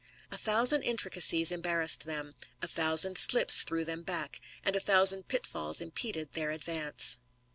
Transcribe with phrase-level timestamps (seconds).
[0.31, 5.79] A thousand intricaciea embarrassed them, a thousand slips threw them back, and a thousand pitfalls
[5.79, 7.19] impeded their advance.